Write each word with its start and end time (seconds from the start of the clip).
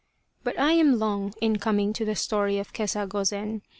But 0.43 0.57
I 0.59 0.71
am 0.71 0.97
long 0.97 1.31
in 1.41 1.59
coming 1.59 1.93
to 1.93 2.05
the 2.05 2.15
story 2.15 2.57
of 2.57 2.73
Kesa 2.73 3.07
Gozen. 3.07 3.61